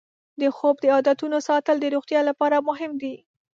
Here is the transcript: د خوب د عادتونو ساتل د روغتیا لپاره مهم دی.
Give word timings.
د 0.41 0.43
خوب 0.57 0.75
د 0.81 0.85
عادتونو 0.95 1.37
ساتل 1.47 1.75
د 1.79 1.85
روغتیا 1.95 2.21
لپاره 2.29 2.65
مهم 2.69 2.91
دی. 3.01 3.15